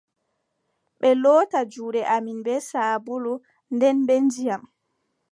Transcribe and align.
Ɓe 0.99 1.09
loota 1.23 1.59
juuɗe 1.71 2.01
amin 2.15 2.39
bee 2.45 2.61
saabulu, 2.69 3.33
nden 3.73 3.97
be 4.07 4.15
ndiyam! 4.25 4.63